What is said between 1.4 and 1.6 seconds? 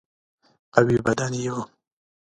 یې